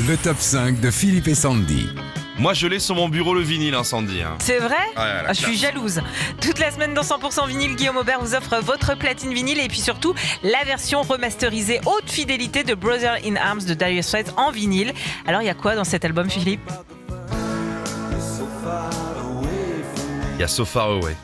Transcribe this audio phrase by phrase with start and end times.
[0.00, 1.88] Le top 5 de Philippe et Sandy.
[2.38, 4.20] Moi, je l'ai sur mon bureau le vinyle incendie.
[4.20, 4.34] hein.
[4.40, 5.72] C'est vrai la Ah, Je suis classe.
[5.72, 6.02] jalouse.
[6.42, 9.80] Toute la semaine dans 100% vinyle, Guillaume Aubert vous offre votre platine vinyle et puis
[9.80, 14.92] surtout la version remasterisée haute fidélité de Brother in Arms de Dire Straits en vinyle.
[15.26, 16.60] Alors il y a quoi dans cet album Philippe?
[20.34, 21.16] Il y a So Far Away.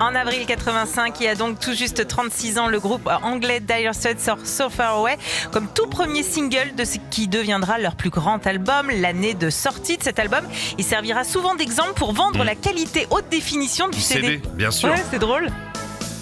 [0.00, 3.94] En avril 85, il y a donc tout juste 36 ans, le groupe anglais Dire
[3.94, 5.18] Straits sort So Far Away
[5.52, 8.90] comme tout premier single de ce qui deviendra leur plus grand album.
[8.90, 10.44] L'année de sortie de cet album,
[10.78, 14.88] il servira souvent d'exemple pour vendre la qualité haute définition du, Du CD, bien sûr.
[14.88, 15.48] Ouais, c'est drôle.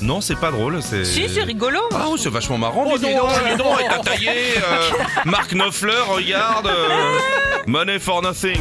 [0.00, 0.80] Non, c'est pas drôle.
[0.82, 1.04] C'est...
[1.04, 1.78] Si, c'est rigolo.
[1.92, 2.84] Ah oui, c'est vachement marrant.
[2.96, 4.28] dis donc, dis donc, elle t'a taillé.
[4.30, 4.90] euh,
[5.24, 6.66] Marc Knopfler, regarde.
[6.66, 7.18] euh,
[7.66, 8.60] Money for Nothing.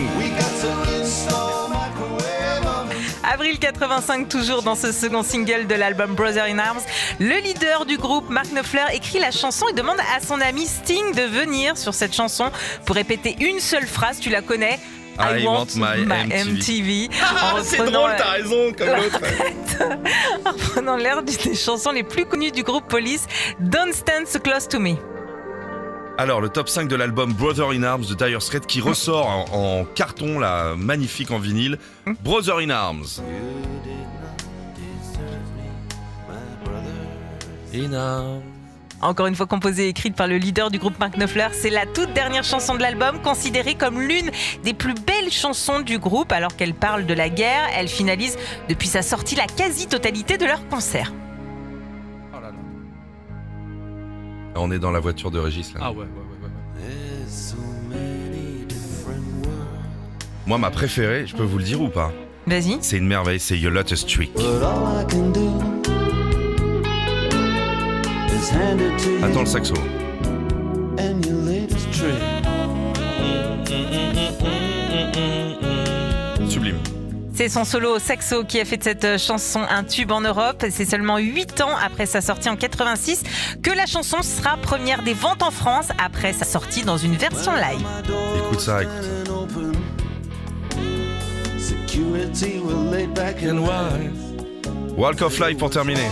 [3.30, 6.82] Avril 85, toujours dans ce second single de l'album Brother in Arms,
[7.20, 11.14] le leader du groupe, Mark Knopfler, écrit la chanson et demande à son ami Sting
[11.14, 12.52] de venir sur cette chanson
[12.86, 14.80] pour répéter une seule phrase, tu la connais?
[15.20, 17.10] I want my MTV.
[17.22, 19.20] Ah, c'est drôle, t'as raison, comme l'autre.
[20.46, 23.26] en reprenant l'air d'une des chansons les plus connues du groupe Police,
[23.60, 24.96] Don't Stand So Close to Me.
[26.20, 29.82] Alors, le top 5 de l'album Brother in Arms de Dire Straits qui ressort en,
[29.82, 31.78] en carton, là, magnifique en vinyle.
[32.24, 33.22] Brother in Arms.
[37.76, 38.42] In Arms.
[39.00, 41.86] Encore une fois composée et écrite par le leader du groupe Mark Knopfler, c'est la
[41.86, 44.32] toute dernière chanson de l'album, considérée comme l'une
[44.64, 46.32] des plus belles chansons du groupe.
[46.32, 50.68] Alors qu'elle parle de la guerre, elle finalise depuis sa sortie la quasi-totalité de leurs
[50.68, 51.14] concerts.
[54.60, 55.80] On est dans la voiture de Régis, là.
[55.84, 56.50] Ah ouais, ouais, ouais, ouais.
[60.46, 62.12] Moi, ma préférée, je peux vous le dire ou pas
[62.48, 62.78] Vas-y.
[62.82, 63.96] C'est une merveille, c'est it to
[69.24, 69.74] Attends le saxo.
[77.38, 80.66] C'est son solo saxo qui a fait de cette euh, chanson un tube en Europe.
[80.72, 83.22] C'est seulement 8 ans après sa sortie en 86
[83.62, 87.52] que la chanson sera première des ventes en France après sa sortie dans une version
[87.54, 87.86] live.
[88.40, 88.90] Écoute ça, ça.
[94.98, 96.10] Walk of Life pour terminer.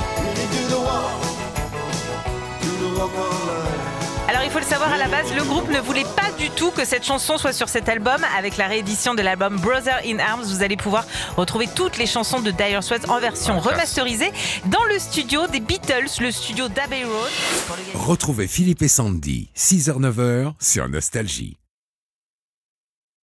[4.28, 6.72] Alors il faut le savoir à la base, le groupe ne voulait pas du tout
[6.72, 8.22] que cette chanson soit sur cet album.
[8.38, 11.06] Avec la réédition de l'album Brother in Arms, vous allez pouvoir
[11.38, 14.32] retrouver toutes les chansons de Dire Straits en version remasterisée
[14.66, 17.32] dans le studio des Beatles, le studio d'Abbey Road.
[17.94, 21.58] Retrouvez Philippe et Sandy, 6h-9h sur Nostalgie.